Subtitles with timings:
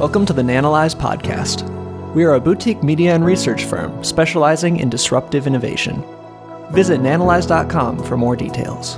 [0.00, 1.68] Welcome to the Nanalyze podcast.
[2.14, 6.02] We are a boutique media and research firm specializing in disruptive innovation.
[6.70, 8.96] Visit nanalyze.com for more details.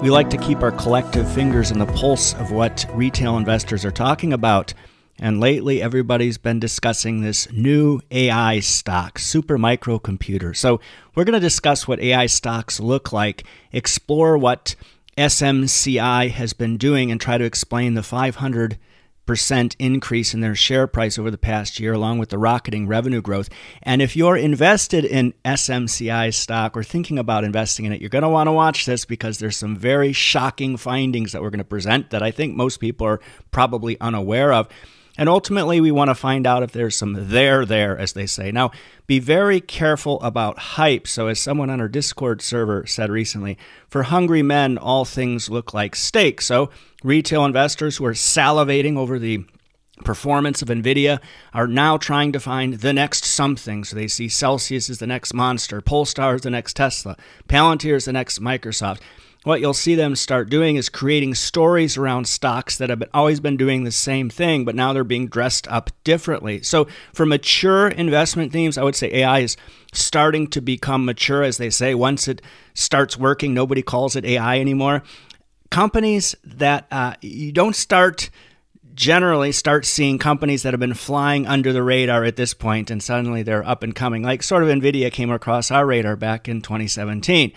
[0.00, 3.90] We like to keep our collective fingers in the pulse of what retail investors are
[3.90, 4.72] talking about.
[5.18, 10.56] And lately, everybody's been discussing this new AI stock, supermicrocomputer.
[10.56, 10.80] So,
[11.16, 14.76] we're going to discuss what AI stocks look like, explore what
[15.20, 18.78] SMCI has been doing and try to explain the 500
[19.26, 23.20] percent increase in their share price over the past year, along with the rocketing revenue
[23.20, 23.48] growth.
[23.82, 28.22] And if you're invested in SMCI stock or thinking about investing in it, you're going
[28.22, 31.64] to want to watch this because there's some very shocking findings that we're going to
[31.64, 34.68] present that I think most people are probably unaware of.
[35.20, 38.50] And ultimately, we want to find out if there's some there there, as they say.
[38.50, 38.70] Now,
[39.06, 41.06] be very careful about hype.
[41.06, 45.74] So, as someone on our Discord server said recently, for hungry men, all things look
[45.74, 46.40] like steak.
[46.40, 46.70] So,
[47.04, 49.44] retail investors who are salivating over the
[50.06, 51.20] performance of Nvidia
[51.52, 53.84] are now trying to find the next something.
[53.84, 58.06] So they see Celsius is the next monster, Polestar is the next Tesla, Palantir is
[58.06, 59.00] the next Microsoft
[59.44, 63.40] what you'll see them start doing is creating stories around stocks that have been, always
[63.40, 66.62] been doing the same thing, but now they're being dressed up differently.
[66.62, 69.56] So, for mature investment themes, I would say AI is
[69.92, 71.94] starting to become mature, as they say.
[71.94, 72.42] Once it
[72.74, 75.02] starts working, nobody calls it AI anymore.
[75.70, 78.28] Companies that uh, you don't start
[78.92, 83.02] generally start seeing companies that have been flying under the radar at this point and
[83.02, 86.60] suddenly they're up and coming like sort of nvidia came across our radar back in
[86.60, 87.52] 2017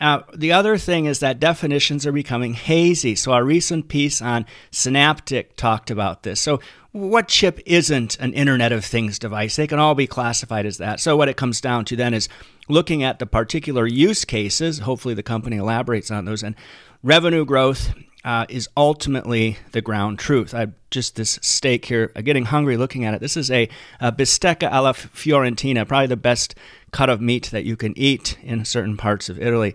[0.00, 3.14] uh, the other thing is that definitions are becoming hazy.
[3.14, 6.40] So, our recent piece on Synaptic talked about this.
[6.40, 6.60] So,
[6.92, 9.56] what chip isn't an Internet of Things device?
[9.56, 11.00] They can all be classified as that.
[11.00, 12.28] So, what it comes down to then is
[12.68, 14.78] looking at the particular use cases.
[14.80, 16.42] Hopefully, the company elaborates on those.
[16.42, 16.54] And
[17.02, 17.92] revenue growth
[18.24, 20.54] uh, is ultimately the ground truth.
[20.54, 23.20] I just this steak here, uh, getting hungry looking at it.
[23.20, 23.68] This is a,
[24.00, 26.54] a bistecca alla Fiorentina, probably the best
[26.90, 29.74] cut of meat that you can eat in certain parts of Italy.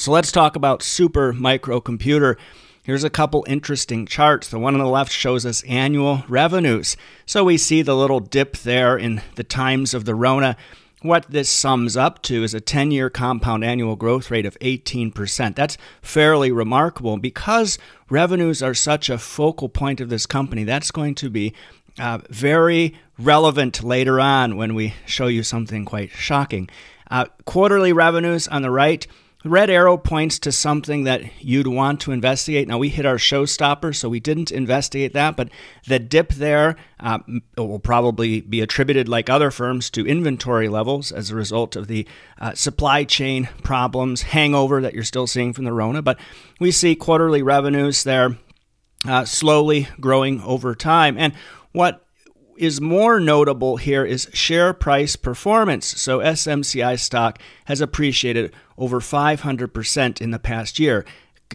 [0.00, 2.36] So let's talk about super microcomputer.
[2.82, 4.48] Here's a couple interesting charts.
[4.48, 6.96] The one on the left shows us annual revenues.
[7.26, 10.56] So we see the little dip there in the times of the Rona.
[11.02, 15.54] What this sums up to is a 10 year compound annual growth rate of 18%.
[15.54, 17.18] That's fairly remarkable.
[17.18, 17.78] Because
[18.08, 21.52] revenues are such a focal point of this company, that's going to be
[21.98, 26.70] uh, very relevant later on when we show you something quite shocking.
[27.10, 29.06] Uh, quarterly revenues on the right
[29.44, 32.68] red arrow points to something that you'd want to investigate.
[32.68, 35.48] Now, we hit our showstopper, so we didn't investigate that, but
[35.86, 37.20] the dip there uh,
[37.56, 42.06] will probably be attributed, like other firms, to inventory levels as a result of the
[42.38, 46.02] uh, supply chain problems, hangover that you're still seeing from the Rona.
[46.02, 46.20] But
[46.58, 48.36] we see quarterly revenues there
[49.06, 51.16] uh, slowly growing over time.
[51.16, 51.32] And
[51.72, 52.04] what
[52.60, 55.86] is more notable here is share price performance.
[55.98, 61.06] So SMCI stock has appreciated over 500% in the past year.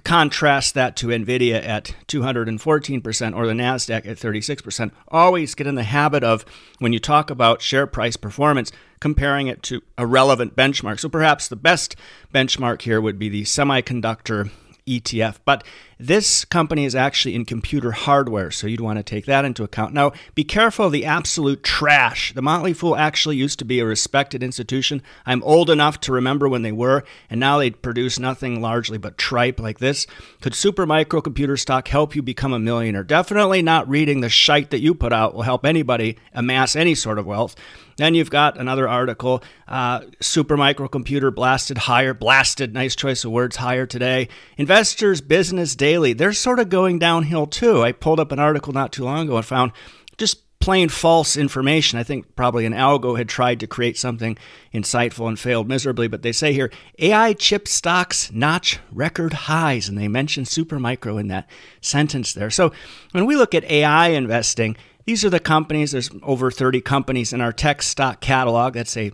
[0.04, 4.92] Contrast that to Nvidia at 214% or the NASDAQ at 36%.
[5.08, 6.44] Always get in the habit of,
[6.80, 11.00] when you talk about share price performance, comparing it to a relevant benchmark.
[11.00, 11.96] So perhaps the best
[12.34, 14.50] benchmark here would be the semiconductor
[14.88, 15.38] ETF.
[15.46, 15.64] But
[15.98, 19.94] this company is actually in computer hardware, so you'd want to take that into account.
[19.94, 22.34] Now, be careful of the absolute trash.
[22.34, 25.02] The Motley Fool actually used to be a respected institution.
[25.26, 29.18] I'm old enough to remember when they were, and now they produce nothing largely but
[29.18, 30.06] tripe like this.
[30.42, 33.04] Could super microcomputer stock help you become a millionaire?
[33.04, 37.18] Definitely not reading the shite that you put out will help anybody amass any sort
[37.18, 37.56] of wealth.
[37.98, 43.56] Then you've got another article, uh, super microcomputer blasted higher, blasted, nice choice of words,
[43.58, 44.28] higher today.
[44.58, 47.84] Investors Business Daily, they're sort of going downhill too.
[47.84, 49.72] I pulled up an article not too long ago and found
[50.18, 52.00] just plain false information.
[52.00, 54.36] I think probably an algo had tried to create something
[54.74, 59.96] insightful and failed miserably, but they say here AI chip stocks notch record highs, and
[59.96, 61.48] they mention Supermicro in that
[61.82, 62.50] sentence there.
[62.50, 62.72] So
[63.12, 64.76] when we look at AI investing,
[65.06, 65.92] these are the companies.
[65.92, 68.74] There's over 30 companies in our tech stock catalog.
[68.74, 69.12] That's a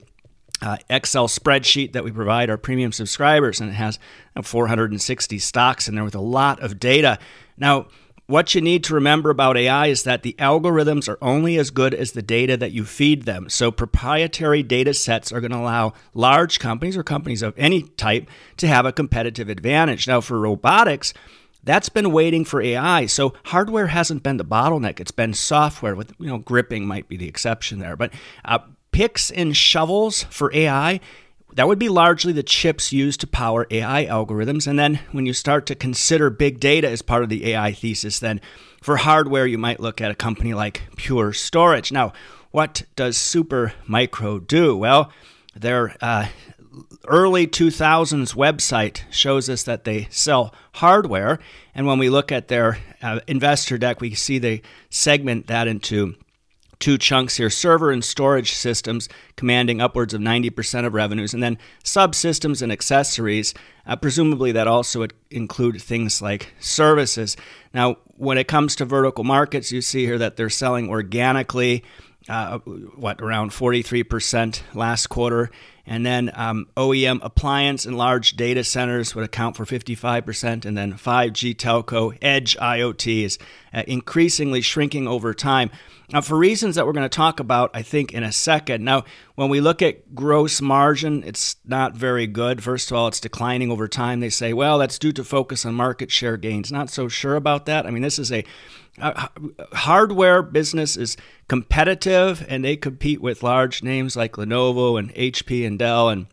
[0.62, 4.00] uh, Excel spreadsheet that we provide our premium subscribers, and it has
[4.36, 7.18] you 460 stocks in there with a lot of data.
[7.58, 7.88] Now,
[8.28, 11.94] what you need to remember about AI is that the algorithms are only as good
[11.94, 13.50] as the data that you feed them.
[13.50, 18.30] So, proprietary data sets are going to allow large companies or companies of any type
[18.58, 20.08] to have a competitive advantage.
[20.08, 21.14] Now, for robotics,
[21.64, 23.06] that's been waiting for AI.
[23.06, 25.00] So hardware hasn't been the bottleneck.
[25.00, 27.96] It's been software with, you know, gripping might be the exception there.
[27.96, 28.14] But
[28.46, 28.60] uh,
[28.92, 31.00] picks and shovels for AI,
[31.54, 34.68] that would be largely the chips used to power AI algorithms.
[34.68, 38.20] And then when you start to consider big data as part of the AI thesis,
[38.20, 38.42] then
[38.82, 41.92] for hardware, you might look at a company like Pure Storage.
[41.92, 42.14] Now,
[42.52, 44.76] what does Super Micro do?
[44.76, 45.12] Well,
[45.56, 46.28] their uh,
[47.08, 51.40] early 2000s website shows us that they sell hardware.
[51.76, 56.16] And when we look at their uh, investor deck, we see they segment that into
[56.82, 59.08] two chunks here server and storage systems
[59.38, 63.54] commanding upwards of 90% of revenues, and then subsystems and accessories.
[63.86, 67.38] Uh, presumably, that also would include things like services.
[67.74, 71.84] Now, when it comes to vertical markets, you see here that they're selling organically.
[72.30, 75.50] Uh, what around 43% last quarter,
[75.86, 80.94] and then um, OEM appliance and large data centers would account for 55%, and then
[80.94, 83.38] 5G telco, edge IoT is
[83.74, 85.70] uh, increasingly shrinking over time.
[86.12, 88.84] Now, for reasons that we're going to talk about, I think, in a second.
[88.84, 92.62] Now, when we look at gross margin, it's not very good.
[92.62, 94.20] First of all, it's declining over time.
[94.20, 96.72] They say, well, that's due to focus on market share gains.
[96.72, 97.86] Not so sure about that.
[97.86, 98.44] I mean, this is a
[99.00, 99.28] uh,
[99.72, 101.16] hardware business is
[101.48, 106.28] competitive and they compete with large names like Lenovo and HP and Dell and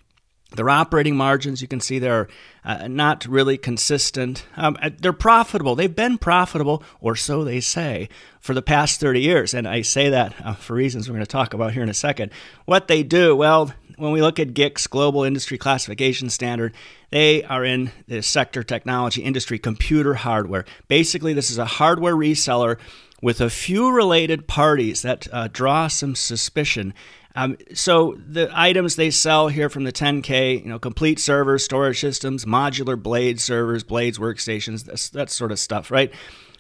[0.55, 2.27] their operating margins, you can see they're
[2.65, 4.47] uh, not really consistent.
[4.57, 5.75] Um, uh, they're profitable.
[5.75, 8.09] They've been profitable, or so they say,
[8.41, 9.53] for the past 30 years.
[9.53, 11.95] And I say that uh, for reasons we're going to talk about here in a
[11.95, 12.33] second.
[12.65, 16.73] What they do, well, when we look at GICS, Global Industry Classification Standard,
[17.11, 20.65] they are in the sector technology industry, computer hardware.
[20.87, 22.79] Basically, this is a hardware reseller
[23.21, 26.95] with a few related parties that uh, draw some suspicion.
[27.39, 32.01] Um, so the items they sell here from the 10K, you know, complete servers, storage
[32.01, 36.13] systems, modular blade servers, blades workstations, that's, that sort of stuff, right?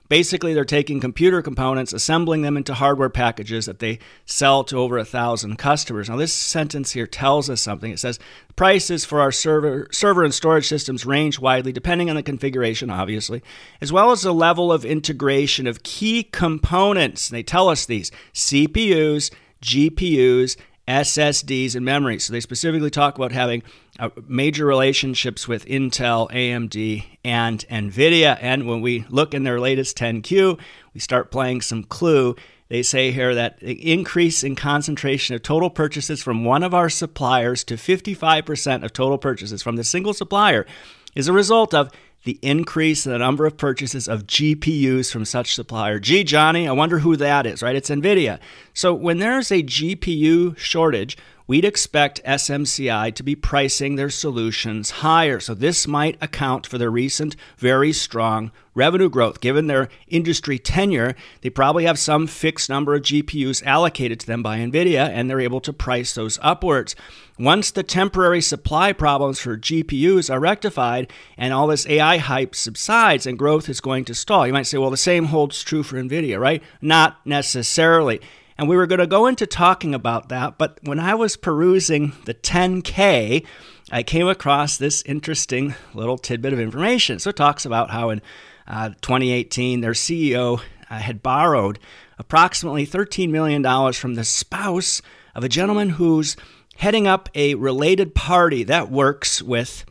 [0.09, 4.99] Basically, they're taking computer components, assembling them into hardware packages that they sell to over
[4.99, 6.09] a thousand customers.
[6.09, 7.91] Now, this sentence here tells us something.
[7.91, 8.21] It says
[8.55, 13.43] prices for our server, server and storage systems range widely, depending on the configuration, obviously,
[13.81, 17.29] as well as the level of integration of key components.
[17.29, 19.33] They tell us these CPUs,
[19.63, 20.57] GPUs,
[20.87, 22.19] SSDs, and memory.
[22.19, 23.63] So they specifically talk about having
[23.99, 28.39] uh, major relationships with Intel, AMD, and NVIDIA.
[28.41, 30.59] And when we look in their latest 10Q,
[30.95, 32.37] we start playing some clue.
[32.69, 36.89] They say here that the increase in concentration of total purchases from one of our
[36.89, 40.67] suppliers to 55% of total purchases from the single supplier
[41.15, 41.91] is a result of
[42.25, 45.99] the increase in the number of purchases of GPUs from such supplier.
[45.99, 47.77] Gee, Johnny, I wonder who that is, right?
[47.77, 48.39] It's NVIDIA.
[48.75, 51.17] So when there's a GPU shortage,
[51.49, 55.41] we'd expect SMCI to be pricing their solutions higher.
[55.41, 59.41] So this might account for their recent very strong revenue growth.
[59.41, 64.43] Given their industry tenure, they probably have some fixed number of GPUs allocated to them
[64.43, 66.95] by NVIDIA, and they're able to price those upwards.
[67.39, 73.27] Once the temporary supply problems for GPUs are rectified and all this AI hype subsides
[73.27, 75.97] and growth is going to stall, you might say, well, the same holds true for
[75.97, 76.63] NVIDIA, right?
[76.81, 78.21] Not necessarily.
[78.59, 82.13] And we were going to go into talking about that, but when I was perusing
[82.25, 83.47] the 10K,
[83.93, 87.21] I came across this interesting little tidbit of information.
[87.21, 88.21] So it talks about how in
[88.67, 90.61] uh, 2018, their CEO
[90.91, 91.79] uh, had borrowed
[92.19, 95.03] approximately $13 million from the spouse
[95.37, 96.37] of a gentleman who's
[96.79, 99.85] heading up a related party that works with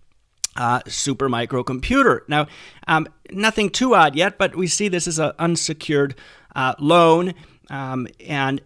[0.58, 2.22] uh, super microcomputer.
[2.28, 2.48] Now,
[2.88, 6.16] um, nothing too odd yet, but we see this as an unsecured
[6.56, 7.34] uh, loan.
[7.70, 8.62] Um, and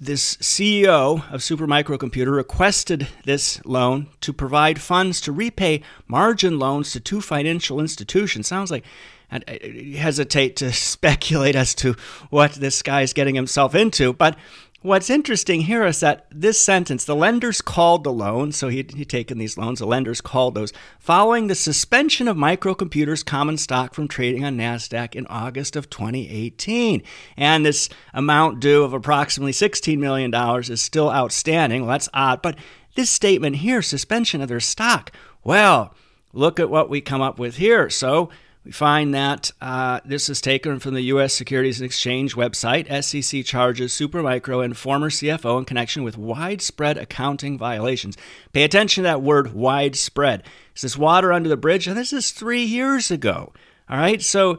[0.00, 7.00] this CEO of Supermicrocomputer requested this loan to provide funds to repay margin loans to
[7.00, 8.46] two financial institutions.
[8.46, 8.84] Sounds like
[9.32, 11.96] I hesitate to speculate as to
[12.30, 14.36] what this guy is getting himself into, but
[14.84, 19.08] What's interesting here is that this sentence, the lenders called the loan, so he'd, he'd,
[19.08, 24.08] taken these loans, the lenders called those, following the suspension of microcomputers common stock from
[24.08, 27.02] trading on NASDAQ in August of 2018.
[27.34, 30.30] And this amount due of approximately $16 million
[30.70, 31.80] is still outstanding.
[31.80, 32.58] Well, that's odd, but
[32.94, 35.12] this statement here, suspension of their stock,
[35.42, 35.94] well,
[36.34, 37.88] look at what we come up with here.
[37.88, 38.28] So
[38.64, 41.34] we find that uh, this is taken from the U.S.
[41.34, 42.86] Securities and Exchange website.
[43.02, 48.16] SEC charges Supermicro and former CFO in connection with widespread accounting violations.
[48.52, 50.44] Pay attention to that word widespread.
[50.74, 51.86] Is this water under the bridge?
[51.86, 53.52] And this is three years ago.
[53.88, 54.22] All right.
[54.22, 54.58] So,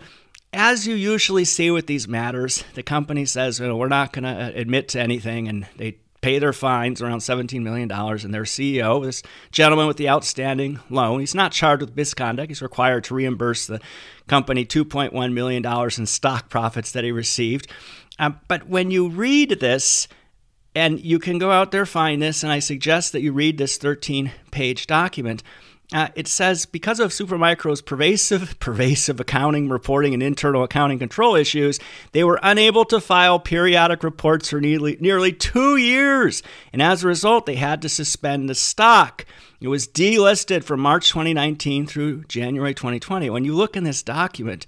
[0.53, 4.23] as you usually see with these matters, the company says, you know, we're not going
[4.23, 7.91] to admit to anything, and they pay their fines around $17 million.
[7.91, 12.49] And their CEO, this gentleman with the outstanding loan, he's not charged with misconduct.
[12.49, 13.79] He's required to reimburse the
[14.27, 17.71] company $2.1 million in stock profits that he received.
[18.17, 20.07] Um, but when you read this,
[20.75, 23.77] And you can go out there, find this, and I suggest that you read this
[23.77, 25.41] 13 page document.
[25.93, 31.79] Uh, it says because of Supermicro's pervasive, pervasive accounting, reporting, and internal accounting control issues,
[32.11, 36.41] they were unable to file periodic reports for nearly nearly two years,
[36.73, 39.25] and as a result, they had to suspend the stock.
[39.61, 43.29] It was delisted from March 2019 through January 2020.
[43.29, 44.65] When you look in this document,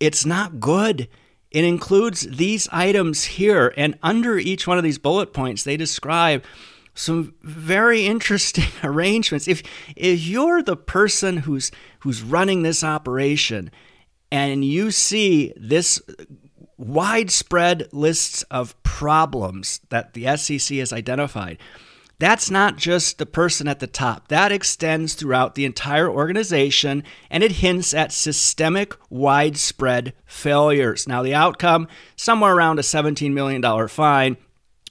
[0.00, 1.08] it's not good.
[1.50, 6.44] It includes these items here, and under each one of these bullet points, they describe
[6.98, 9.46] some very interesting arrangements.
[9.48, 9.62] If
[9.96, 13.70] if you're the person who's who's running this operation
[14.30, 16.02] and you see this
[16.76, 21.58] widespread lists of problems that the SEC has identified,
[22.18, 24.26] that's not just the person at the top.
[24.28, 31.06] That extends throughout the entire organization and it hints at systemic, widespread failures.
[31.06, 31.86] Now, the outcome
[32.16, 34.36] somewhere around a $17 million fine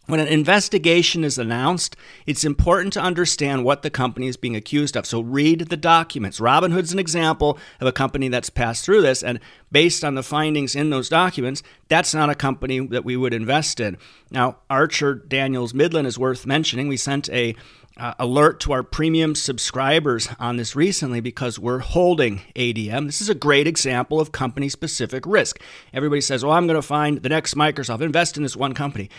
[0.08, 1.96] when an investigation is announced,
[2.26, 5.06] it's important to understand what the company is being accused of.
[5.06, 6.40] So read the documents.
[6.40, 9.40] Robinhood's an example of a company that's passed through this, and
[9.72, 13.80] based on the findings in those documents, that's not a company that we would invest
[13.80, 13.98] in.
[14.32, 16.88] Now, Archer Daniels Midland is worth mentioning.
[16.88, 17.56] We sent a
[17.98, 23.08] uh, alert to our premium subscribers on this recently because we're holding ADM.
[23.08, 25.60] This is a great example of company specific risk.
[25.94, 29.10] Everybody says, "Oh, I'm going to find the next Microsoft, invest in this one company."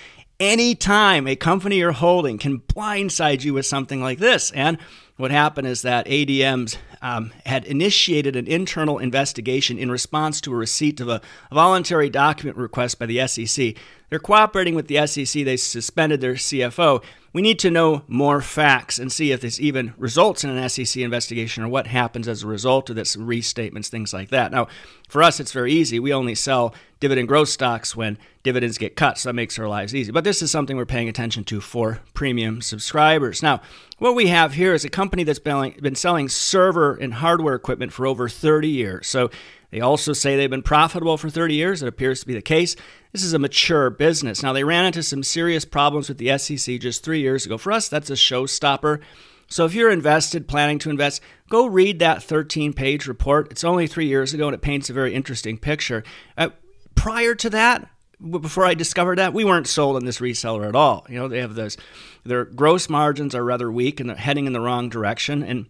[0.41, 4.51] Anytime a company you're holding can blindside you with something like this.
[4.53, 4.79] And
[5.17, 10.57] what happened is that ADMs um, had initiated an internal investigation in response to a
[10.57, 13.75] receipt of a, a voluntary document request by the SEC.
[14.11, 15.45] They're cooperating with the SEC.
[15.45, 17.03] They suspended their CFO.
[17.33, 21.03] We need to know more facts and see if this even results in an SEC
[21.03, 24.51] investigation or what happens as a result of this restatements, things like that.
[24.51, 24.69] Now,
[25.09, 26.01] for us, it's very easy.
[26.01, 29.95] We only sell dividend growth stocks when dividends get cut, so that makes our lives
[29.95, 30.11] easy.
[30.11, 33.43] But this is something we're paying attention to for premium subscribers.
[33.43, 33.61] Now,
[33.99, 38.07] what we have here is a company that's been selling server and hardware equipment for
[38.07, 39.07] over 30 years.
[39.07, 39.31] So
[39.71, 41.83] they also say they've been profitable for 30 years.
[41.83, 42.75] It appears to be the case.
[43.13, 44.43] This is a mature business.
[44.43, 47.59] Now, they ran into some serious problems with the SEC just three years ago.
[47.59, 49.01] For us, that's a showstopper.
[49.49, 53.51] So if you're invested, planning to invest, go read that 13 page report.
[53.51, 56.05] It's only three years ago and it paints a very interesting picture.
[56.37, 56.51] Uh,
[56.95, 57.89] prior to that,
[58.31, 61.07] before I discovered that, we weren't sold on this reseller at all.
[61.09, 61.77] You know, they have those,
[62.25, 65.43] their gross margins are rather weak and they're heading in the wrong direction.
[65.43, 65.67] And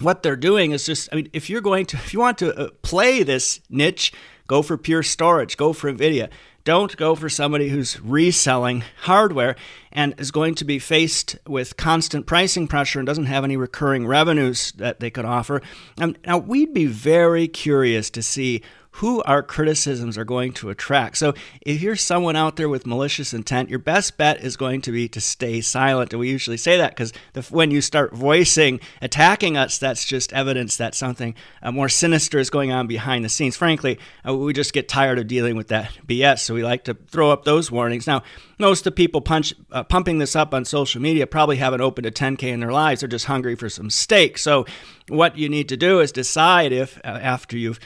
[0.00, 2.54] what they're doing is just, I mean, if you're going to, if you want to
[2.54, 4.12] uh, play this niche,
[4.46, 6.28] go for pure storage, go for NVIDIA.
[6.64, 9.56] Don't go for somebody who's reselling hardware
[9.90, 14.06] and is going to be faced with constant pricing pressure and doesn't have any recurring
[14.06, 15.60] revenues that they could offer.
[15.98, 18.62] And now, we'd be very curious to see
[18.96, 21.16] who our criticisms are going to attract.
[21.16, 21.32] So
[21.62, 25.08] if you're someone out there with malicious intent, your best bet is going to be
[25.08, 26.12] to stay silent.
[26.12, 27.12] And we usually say that because
[27.50, 32.50] when you start voicing attacking us, that's just evidence that something uh, more sinister is
[32.50, 33.56] going on behind the scenes.
[33.56, 36.40] Frankly, uh, we just get tired of dealing with that BS.
[36.40, 38.06] So we like to throw up those warnings.
[38.06, 38.22] Now,
[38.58, 42.06] most of the people punch, uh, pumping this up on social media probably haven't opened
[42.06, 43.00] a 10K in their lives.
[43.00, 44.36] They're just hungry for some steak.
[44.36, 44.66] So
[45.08, 47.80] what you need to do is decide if, uh, after you've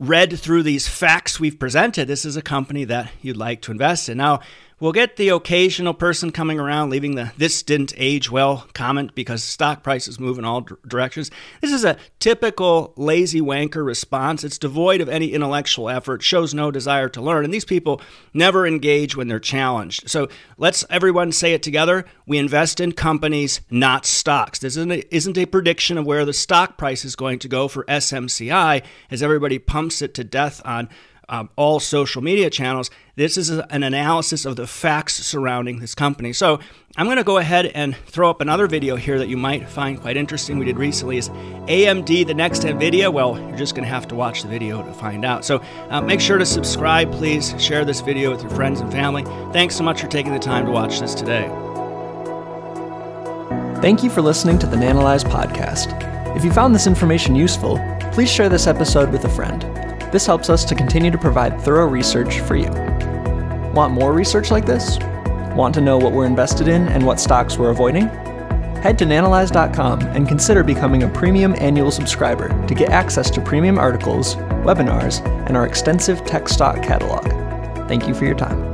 [0.00, 4.08] read through these facts we've presented, this is a company that you'd like to invest
[4.08, 4.16] in.
[4.16, 4.40] Now,
[4.80, 9.44] We'll get the occasional person coming around leaving the this didn't age well comment because
[9.44, 11.30] stock prices move in all directions.
[11.60, 14.42] This is a typical lazy wanker response.
[14.42, 18.00] It's devoid of any intellectual effort, shows no desire to learn, and these people
[18.32, 20.08] never engage when they're challenged.
[20.08, 22.06] So let's everyone say it together.
[22.26, 24.60] We invest in companies, not stocks.
[24.60, 27.68] This isn't a, isn't a prediction of where the stock price is going to go
[27.68, 30.88] for SMCI as everybody pumps it to death on
[31.30, 32.90] um, all social media channels.
[33.14, 36.32] This is an analysis of the facts surrounding this company.
[36.32, 36.58] So
[36.96, 39.98] I'm going to go ahead and throw up another video here that you might find
[40.00, 40.58] quite interesting.
[40.58, 43.12] We did recently is AMD the next NVIDIA.
[43.12, 45.44] Well, you're just going to have to watch the video to find out.
[45.44, 47.54] So uh, make sure to subscribe, please.
[47.62, 49.22] Share this video with your friends and family.
[49.52, 51.48] Thanks so much for taking the time to watch this today.
[53.80, 55.96] Thank you for listening to the Nanalyze podcast.
[56.36, 57.78] If you found this information useful,
[58.12, 59.89] please share this episode with a friend.
[60.12, 62.70] This helps us to continue to provide thorough research for you.
[63.72, 64.98] Want more research like this?
[65.54, 68.08] Want to know what we're invested in and what stocks we're avoiding?
[68.82, 73.78] Head to nanalyze.com and consider becoming a premium annual subscriber to get access to premium
[73.78, 77.24] articles, webinars, and our extensive tech stock catalog.
[77.88, 78.69] Thank you for your time.